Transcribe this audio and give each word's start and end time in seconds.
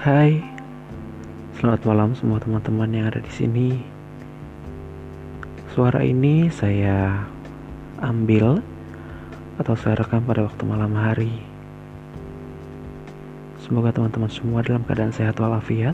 Hai, 0.00 0.40
selamat 1.60 1.84
malam 1.84 2.16
semua 2.16 2.40
teman-teman 2.40 2.88
yang 2.88 3.12
ada 3.12 3.20
di 3.20 3.28
sini. 3.36 3.84
Suara 5.76 6.00
ini 6.00 6.48
saya 6.48 7.28
ambil 8.00 8.64
atau 9.60 9.76
saya 9.76 10.00
rekam 10.00 10.24
pada 10.24 10.48
waktu 10.48 10.64
malam 10.64 10.96
hari. 10.96 11.44
Semoga 13.60 13.92
teman-teman 13.92 14.32
semua 14.32 14.64
dalam 14.64 14.88
keadaan 14.88 15.12
sehat 15.12 15.36
walafiat. 15.36 15.92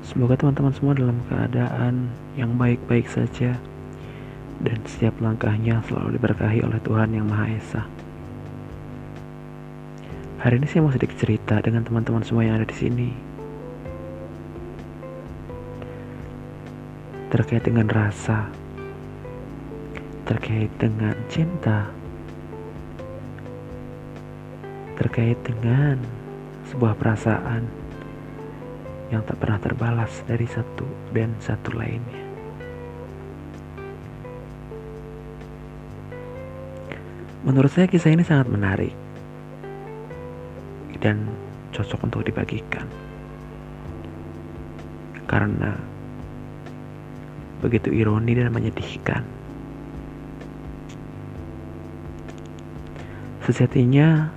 Semoga 0.00 0.40
teman-teman 0.40 0.72
semua 0.72 0.96
dalam 0.96 1.20
keadaan 1.28 2.08
yang 2.32 2.56
baik-baik 2.56 3.12
saja 3.12 3.60
dan 4.64 4.78
setiap 4.88 5.12
langkahnya 5.20 5.84
selalu 5.84 6.16
diberkahi 6.16 6.64
oleh 6.64 6.80
Tuhan 6.80 7.12
Yang 7.12 7.26
Maha 7.28 7.46
Esa. 7.60 8.05
Hari 10.46 10.62
ini 10.62 10.70
saya 10.70 10.86
mau 10.86 10.94
sedikit 10.94 11.18
cerita 11.18 11.58
dengan 11.58 11.82
teman-teman 11.82 12.22
semua 12.22 12.46
yang 12.46 12.62
ada 12.62 12.70
di 12.70 12.76
sini. 12.78 13.10
Terkait 17.34 17.66
dengan 17.66 17.90
rasa, 17.90 18.46
terkait 20.22 20.70
dengan 20.78 21.18
cinta, 21.26 21.90
terkait 24.94 25.34
dengan 25.42 25.98
sebuah 26.70 26.94
perasaan 26.94 27.66
yang 29.10 29.26
tak 29.26 29.42
pernah 29.42 29.58
terbalas 29.58 30.14
dari 30.30 30.46
satu 30.46 30.86
dan 31.10 31.34
satu 31.42 31.74
lainnya. 31.74 32.22
Menurut 37.42 37.74
saya 37.74 37.90
kisah 37.90 38.14
ini 38.14 38.22
sangat 38.22 38.46
menarik 38.46 39.05
dan 41.06 41.22
cocok 41.70 42.10
untuk 42.10 42.26
dibagikan. 42.26 42.82
Karena 45.30 45.78
begitu 47.62 47.94
ironi 47.94 48.34
dan 48.34 48.50
menyedihkan. 48.50 49.22
Sejatinya 53.46 54.34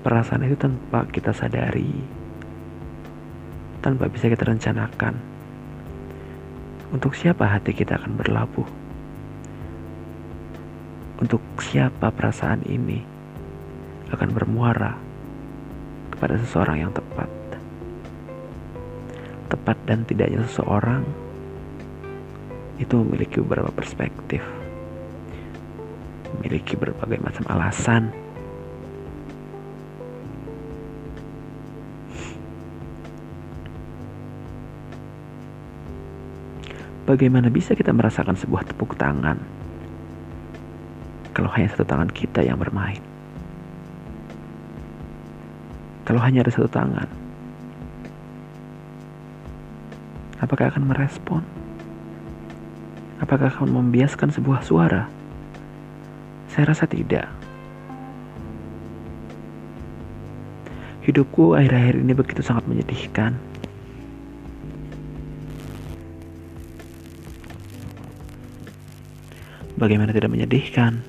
perasaan 0.00 0.48
itu 0.48 0.56
tanpa 0.56 1.04
kita 1.12 1.36
sadari, 1.36 1.92
tanpa 3.84 4.08
bisa 4.08 4.32
kita 4.32 4.48
rencanakan. 4.48 5.12
Untuk 6.92 7.12
siapa 7.12 7.44
hati 7.44 7.76
kita 7.76 8.00
akan 8.00 8.16
berlabuh? 8.16 8.68
Untuk 11.20 11.44
siapa 11.60 12.08
perasaan 12.08 12.64
ini? 12.68 13.11
Akan 14.12 14.30
bermuara 14.36 14.92
kepada 16.12 16.36
seseorang 16.36 16.84
yang 16.84 16.92
tepat. 16.92 17.28
Tepat 19.48 19.76
dan 19.88 20.04
tidaknya 20.04 20.44
seseorang 20.48 21.04
itu 22.80 22.94
memiliki 22.98 23.38
beberapa 23.40 23.70
perspektif, 23.72 24.42
memiliki 26.38 26.74
berbagai 26.76 27.20
macam 27.20 27.44
alasan. 27.52 28.10
Bagaimana 37.02 37.52
bisa 37.52 37.76
kita 37.76 37.92
merasakan 37.92 38.38
sebuah 38.38 38.72
tepuk 38.72 38.96
tangan 38.96 39.36
kalau 41.36 41.50
hanya 41.52 41.68
satu 41.74 41.84
tangan 41.84 42.08
kita 42.08 42.40
yang 42.40 42.56
bermain? 42.56 43.11
Kalau 46.12 46.28
hanya 46.28 46.44
ada 46.44 46.52
satu 46.52 46.68
tangan? 46.68 47.08
Apakah 50.44 50.68
akan 50.68 50.84
merespon? 50.92 51.40
Apakah 53.16 53.48
akan 53.48 53.80
membiaskan 53.80 54.28
sebuah 54.28 54.60
suara? 54.60 55.08
Saya 56.52 56.68
rasa 56.68 56.84
tidak. 56.84 57.32
Hidupku 61.08 61.56
akhir-akhir 61.56 62.04
ini 62.04 62.12
begitu 62.12 62.44
sangat 62.44 62.68
menyedihkan. 62.68 63.32
Bagaimana 69.80 70.12
tidak 70.12 70.28
menyedihkan? 70.28 71.00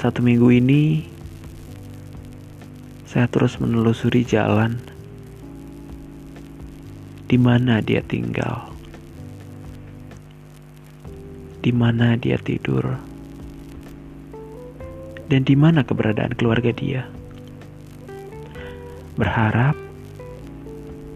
Satu 0.00 0.24
minggu 0.24 0.48
ini 0.56 1.15
saya 3.06 3.30
terus 3.30 3.62
menelusuri 3.62 4.26
jalan 4.26 4.82
di 7.30 7.38
mana 7.38 7.78
dia 7.78 8.02
tinggal, 8.02 8.66
di 11.62 11.70
mana 11.70 12.18
dia 12.18 12.34
tidur, 12.38 12.98
dan 15.30 15.46
di 15.46 15.54
mana 15.54 15.86
keberadaan 15.86 16.34
keluarga 16.34 16.74
dia. 16.74 17.06
Berharap 19.14 19.78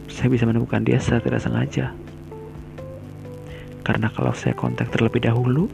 saya 0.06 0.30
bisa 0.30 0.46
menemukan 0.46 0.86
dia 0.86 1.02
secara 1.02 1.26
tidak 1.26 1.42
sengaja. 1.42 1.86
Karena 3.82 4.06
kalau 4.14 4.30
saya 4.30 4.54
kontak 4.54 4.94
terlebih 4.94 5.26
dahulu, 5.26 5.66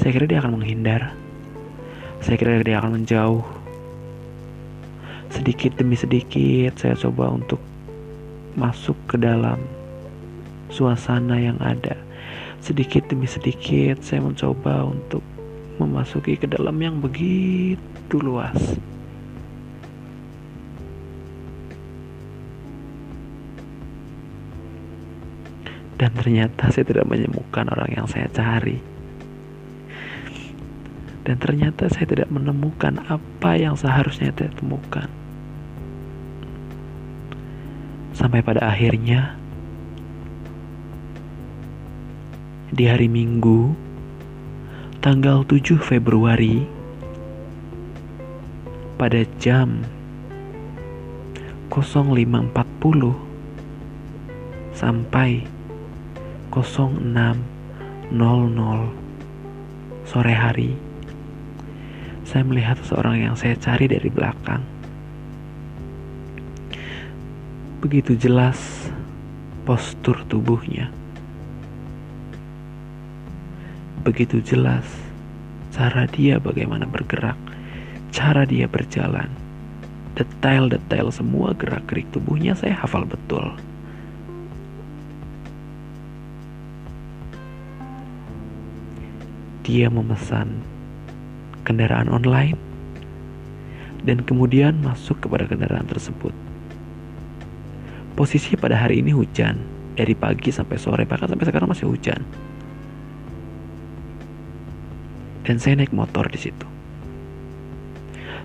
saya 0.00 0.12
kira 0.16 0.24
dia 0.24 0.40
akan 0.40 0.56
menghindar. 0.56 1.12
Saya 2.24 2.40
kira 2.40 2.64
dia 2.64 2.80
akan 2.80 3.00
menjauh 3.00 3.57
sedikit 5.48 5.80
demi 5.80 5.96
sedikit 5.96 6.76
saya 6.76 6.92
coba 6.92 7.32
untuk 7.32 7.56
masuk 8.52 8.92
ke 9.08 9.16
dalam 9.16 9.56
suasana 10.68 11.40
yang 11.40 11.56
ada. 11.64 11.96
Sedikit 12.60 13.08
demi 13.08 13.24
sedikit 13.24 13.96
saya 14.04 14.20
mencoba 14.20 14.84
untuk 14.84 15.24
memasuki 15.80 16.36
ke 16.36 16.44
dalam 16.44 16.76
yang 16.76 17.00
begitu 17.00 17.80
luas. 18.20 18.60
Dan 25.96 26.12
ternyata 26.12 26.68
saya 26.68 26.84
tidak 26.84 27.08
menemukan 27.08 27.72
orang 27.72 27.88
yang 27.96 28.04
saya 28.04 28.28
cari. 28.36 28.76
Dan 31.24 31.40
ternyata 31.40 31.88
saya 31.88 32.04
tidak 32.04 32.28
menemukan 32.28 33.00
apa 33.08 33.56
yang 33.56 33.72
seharusnya 33.80 34.28
saya 34.36 34.52
temukan. 34.52 35.08
Sampai 38.18 38.42
pada 38.42 38.66
akhirnya 38.66 39.38
di 42.74 42.90
hari 42.90 43.06
Minggu 43.06 43.78
tanggal 44.98 45.46
7 45.46 45.78
Februari 45.78 46.66
pada 48.98 49.22
jam 49.38 49.86
05.40 51.70 52.50
sampai 54.74 55.46
06.00 56.50 57.38
sore 60.02 60.34
hari 60.34 60.74
saya 62.26 62.42
melihat 62.42 62.74
seseorang 62.82 63.30
yang 63.30 63.38
saya 63.38 63.54
cari 63.54 63.86
dari 63.86 64.10
belakang 64.10 64.66
begitu 67.78 68.18
jelas 68.18 68.58
postur 69.62 70.18
tubuhnya. 70.26 70.90
Begitu 74.02 74.42
jelas 74.42 74.82
cara 75.70 76.10
dia 76.10 76.42
bagaimana 76.42 76.90
bergerak, 76.90 77.38
cara 78.10 78.42
dia 78.42 78.66
berjalan. 78.66 79.30
Detail-detail 80.18 81.14
semua 81.14 81.54
gerak-gerik 81.54 82.10
tubuhnya 82.10 82.58
saya 82.58 82.74
hafal 82.74 83.06
betul. 83.06 83.54
Dia 89.62 89.86
memesan 89.86 90.50
kendaraan 91.62 92.10
online 92.10 92.58
dan 94.02 94.26
kemudian 94.26 94.74
masuk 94.82 95.22
kepada 95.22 95.46
kendaraan 95.46 95.86
tersebut 95.86 96.47
Posisi 98.18 98.58
pada 98.58 98.74
hari 98.74 98.98
ini 98.98 99.14
hujan 99.14 99.54
dari 99.94 100.10
pagi 100.10 100.50
sampai 100.50 100.74
sore 100.74 101.06
bahkan 101.06 101.30
sampai 101.30 101.46
sekarang 101.46 101.70
masih 101.70 101.86
hujan. 101.86 102.18
Dan 105.46 105.62
saya 105.62 105.78
naik 105.78 105.94
motor 105.94 106.26
di 106.26 106.34
situ. 106.34 106.66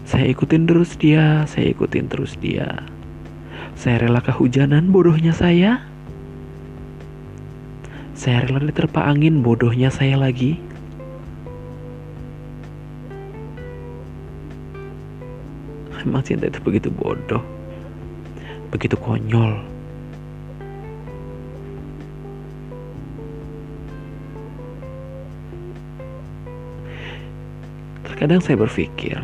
Saya 0.05 0.29
ikutin 0.29 0.69
terus 0.69 0.93
dia, 0.93 1.41
saya 1.49 1.73
ikutin 1.73 2.05
terus 2.05 2.37
dia. 2.37 2.69
Saya 3.73 4.05
rela 4.05 4.21
kehujanan 4.21 4.93
bodohnya 4.93 5.33
saya. 5.33 5.81
Saya 8.13 8.45
rela 8.45 8.61
diterpa 8.69 9.09
angin 9.09 9.41
bodohnya 9.41 9.89
saya 9.89 10.21
lagi. 10.21 10.61
Memang 16.05 16.21
cinta 16.21 16.45
itu 16.45 16.61
begitu 16.61 16.93
bodoh, 16.93 17.41
begitu 18.73 18.97
konyol. 18.97 19.61
Terkadang 28.01 28.41
saya 28.41 28.57
berpikir, 28.57 29.21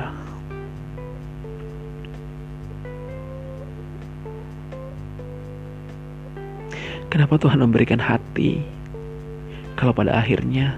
kenapa 7.10 7.42
Tuhan 7.42 7.66
memberikan 7.66 7.98
hati 7.98 8.62
kalau 9.74 9.98
pada 9.98 10.14
akhirnya 10.14 10.78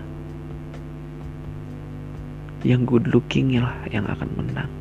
yang 2.63 2.87
good 2.87 3.11
looking 3.11 3.59
lah 3.59 3.75
yang 3.91 4.07
akan 4.07 4.31
menang. 4.39 4.80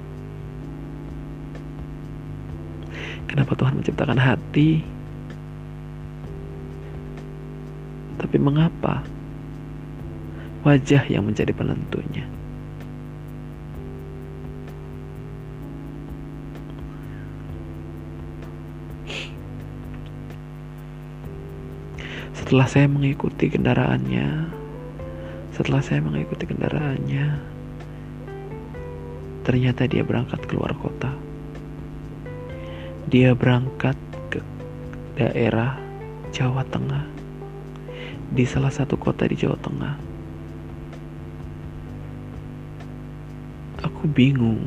Kenapa 3.31 3.55
Tuhan 3.55 3.79
menciptakan 3.79 4.19
hati? 4.19 4.82
Tapi 8.19 8.37
mengapa 8.43 9.06
wajah 10.67 11.06
yang 11.06 11.31
menjadi 11.31 11.55
penentunya? 11.55 12.27
Setelah 22.35 22.67
saya 22.67 22.91
mengikuti 22.91 23.47
kendaraannya, 23.47 24.50
setelah 25.55 25.79
saya 25.87 26.03
mengikuti 26.03 26.50
kendaraannya, 26.50 27.38
ternyata 29.47 29.87
dia 29.87 30.03
berangkat 30.03 30.43
keluar 30.50 30.75
kota 30.75 31.30
dia 33.11 33.35
berangkat 33.35 33.99
ke 34.31 34.39
daerah 35.19 35.75
Jawa 36.31 36.62
Tengah 36.71 37.03
di 38.31 38.47
salah 38.47 38.71
satu 38.71 38.95
kota 38.95 39.27
di 39.27 39.35
Jawa 39.35 39.59
Tengah. 39.59 39.99
Aku 43.83 44.07
bingung. 44.07 44.62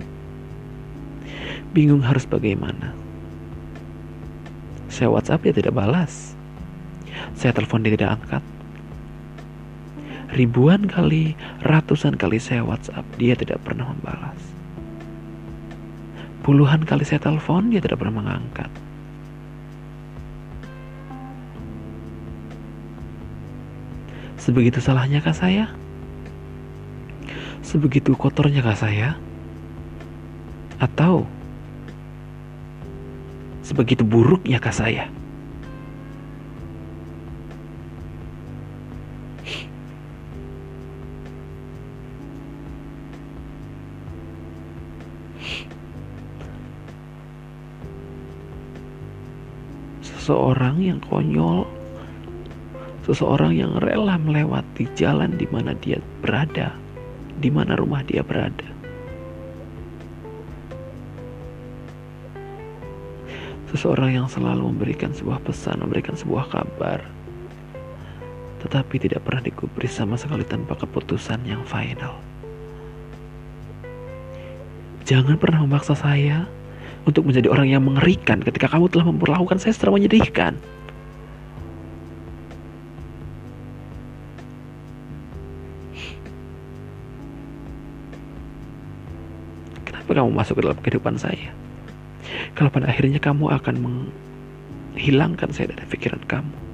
Bingung 1.71 2.03
harus 2.03 2.27
bagaimana. 2.27 2.91
Saya 4.91 5.07
WhatsApp 5.07 5.47
dia 5.47 5.55
tidak 5.55 5.79
balas. 5.79 6.35
Saya 7.39 7.55
telepon 7.55 7.87
dia 7.87 7.95
tidak 7.95 8.19
angkat. 8.19 8.43
Ribuan 10.35 10.91
kali, 10.91 11.39
ratusan 11.63 12.19
kali 12.19 12.43
saya 12.43 12.67
WhatsApp, 12.67 13.07
dia 13.15 13.39
tidak 13.39 13.63
pernah 13.63 13.87
membalas. 13.87 14.62
Puluhan 16.43 16.83
kali 16.83 17.07
saya 17.07 17.23
telepon, 17.23 17.71
dia 17.71 17.79
tidak 17.79 18.03
pernah 18.03 18.19
mengangkat. 18.19 18.67
Sebegitu 24.35 24.83
salahnya 24.83 25.23
kah 25.23 25.31
saya? 25.31 25.71
Sebegitu 27.63 28.11
kotornya 28.19 28.59
kah 28.59 28.75
saya? 28.75 29.15
Atau 30.83 31.23
sebegitu 33.63 34.03
buruknya 34.03 34.59
kah 34.59 34.75
saya? 34.75 35.07
Seseorang 50.23 50.79
yang 50.79 51.03
konyol, 51.03 51.67
seseorang 53.03 53.59
yang 53.59 53.75
rela 53.75 54.15
melewati 54.15 54.87
jalan 54.95 55.35
di 55.35 55.43
mana 55.51 55.75
dia 55.75 55.99
berada, 56.23 56.71
di 57.43 57.51
mana 57.51 57.75
rumah 57.75 57.99
dia 58.07 58.23
berada. 58.23 58.63
Seseorang 63.75 64.15
yang 64.15 64.31
selalu 64.31 64.71
memberikan 64.71 65.11
sebuah 65.11 65.43
pesan, 65.43 65.83
memberikan 65.83 66.15
sebuah 66.15 66.47
kabar, 66.47 67.03
tetapi 68.63 68.95
tidak 69.03 69.27
pernah 69.27 69.43
digubris 69.43 69.91
sama 69.91 70.15
sekali 70.15 70.47
tanpa 70.47 70.79
keputusan 70.79 71.43
yang 71.43 71.67
final. 71.67 72.15
Jangan 75.03 75.35
pernah 75.35 75.67
memaksa 75.67 75.99
saya 75.99 76.47
untuk 77.03 77.27
menjadi 77.27 77.51
orang 77.51 77.67
yang 77.67 77.83
mengerikan 77.83 78.39
ketika 78.39 78.71
kamu 78.71 78.87
telah 78.87 79.05
memperlakukan 79.11 79.59
saya 79.59 79.75
secara 79.75 79.91
menyedihkan. 79.95 80.55
Kenapa 89.83 90.09
kamu 90.19 90.31
masuk 90.31 90.59
ke 90.59 90.61
dalam 90.63 90.79
kehidupan 90.79 91.15
saya? 91.19 91.51
Kalau 92.55 92.71
pada 92.71 92.87
akhirnya 92.87 93.19
kamu 93.19 93.51
akan 93.51 93.75
menghilangkan 93.83 95.51
saya 95.51 95.75
dari 95.75 95.83
pikiran 95.89 96.23
kamu. 96.23 96.72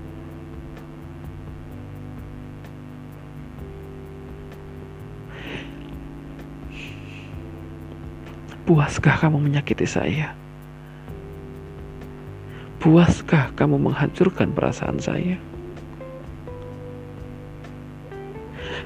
Puaskah 8.70 9.18
kamu 9.18 9.50
menyakiti 9.50 9.90
saya? 9.90 10.30
Puaskah 12.78 13.50
kamu 13.58 13.82
menghancurkan 13.82 14.54
perasaan 14.54 15.02
saya? 15.02 15.42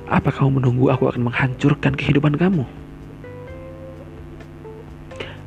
Apa 0.08 0.32
kamu 0.32 0.64
menunggu 0.64 0.88
aku 0.88 1.12
akan 1.12 1.28
menghancurkan 1.28 2.00
kehidupan 2.00 2.40
kamu? 2.40 2.64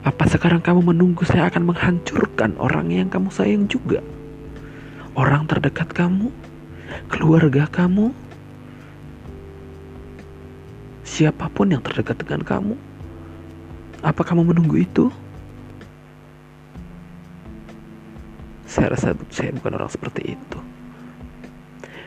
Apa 0.04 0.28
sekarang 0.28 0.60
kamu 0.60 0.84
menunggu 0.84 1.24
saya 1.24 1.48
akan 1.48 1.72
menghancurkan 1.72 2.60
orang 2.60 2.92
yang 2.92 3.08
kamu 3.08 3.32
sayang 3.32 3.64
juga? 3.72 4.04
Orang 5.16 5.48
terdekat 5.48 5.96
kamu? 5.96 6.28
Keluarga 7.08 7.64
kamu? 7.72 8.12
Siapa 11.08 11.48
pun 11.48 11.72
yang 11.72 11.80
terdekat 11.80 12.20
dengan 12.20 12.44
kamu? 12.44 12.76
Apa 14.04 14.24
kamu 14.24 14.52
menunggu 14.52 14.80
itu? 14.80 15.08
Saya 18.66 18.92
rasa 18.92 19.16
saya 19.32 19.56
bukan 19.56 19.72
orang 19.78 19.88
seperti 19.88 20.36
itu. 20.36 20.58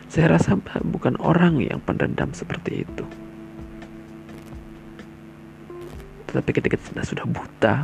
Saya 0.10 0.38
rasa 0.38 0.58
bukan 0.86 1.18
orang 1.22 1.62
yang 1.62 1.78
pendendam 1.82 2.34
seperti 2.34 2.82
itu. 2.86 3.06
Tetapi 6.30 6.50
ketika 6.50 6.78
kita 6.78 7.02
sudah 7.06 7.26
buta, 7.26 7.76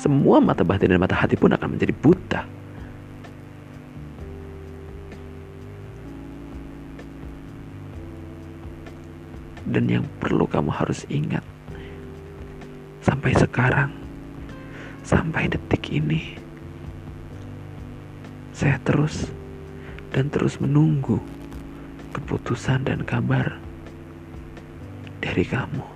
semua 0.00 0.40
mata 0.40 0.64
batin 0.64 0.92
dan 0.92 1.00
mata 1.00 1.16
hati 1.16 1.36
pun 1.36 1.52
akan 1.52 1.76
menjadi 1.76 1.92
buta. 1.92 2.42
Dan 9.64 9.88
yang 9.88 10.04
perlu 10.20 10.44
kamu 10.44 10.68
harus 10.68 11.08
ingat, 11.08 11.44
sampai 13.24 13.40
sekarang, 13.40 13.90
sampai 15.00 15.48
detik 15.48 15.88
ini, 15.88 16.36
saya 18.52 18.76
terus 18.84 19.32
dan 20.12 20.28
terus 20.28 20.60
menunggu 20.60 21.16
keputusan 22.12 22.84
dan 22.84 23.00
kabar 23.00 23.56
dari 25.24 25.40
kamu. 25.40 25.93